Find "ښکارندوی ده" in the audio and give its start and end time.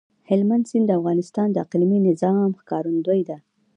2.61-3.37